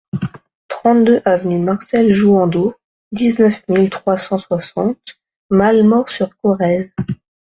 [0.67, 2.73] trente-deux avenue Marcel Jouhandeau,
[3.11, 4.97] dix-neuf mille trois cent soixante
[5.51, 6.95] Malemort-sur-Corrèze